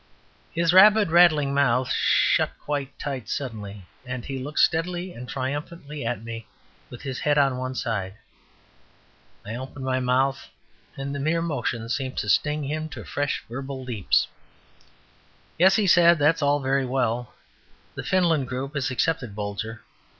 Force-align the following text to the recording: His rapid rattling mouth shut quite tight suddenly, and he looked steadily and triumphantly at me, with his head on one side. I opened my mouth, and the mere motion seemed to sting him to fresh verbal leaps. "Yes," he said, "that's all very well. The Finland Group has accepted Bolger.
His 0.51 0.73
rapid 0.73 1.11
rattling 1.11 1.53
mouth 1.53 1.91
shut 1.93 2.49
quite 2.63 2.97
tight 2.97 3.29
suddenly, 3.29 3.85
and 4.03 4.25
he 4.25 4.39
looked 4.39 4.57
steadily 4.57 5.13
and 5.13 5.29
triumphantly 5.29 6.03
at 6.03 6.23
me, 6.23 6.47
with 6.89 7.03
his 7.03 7.19
head 7.19 7.37
on 7.37 7.55
one 7.59 7.75
side. 7.75 8.15
I 9.45 9.53
opened 9.53 9.85
my 9.85 9.99
mouth, 9.99 10.47
and 10.97 11.13
the 11.13 11.19
mere 11.19 11.43
motion 11.43 11.87
seemed 11.87 12.17
to 12.17 12.29
sting 12.29 12.63
him 12.63 12.89
to 12.89 13.03
fresh 13.03 13.43
verbal 13.47 13.83
leaps. 13.83 14.25
"Yes," 15.59 15.75
he 15.75 15.85
said, 15.85 16.17
"that's 16.17 16.41
all 16.41 16.59
very 16.59 16.83
well. 16.83 17.35
The 17.93 18.01
Finland 18.01 18.47
Group 18.47 18.73
has 18.73 18.89
accepted 18.89 19.35
Bolger. 19.35 19.81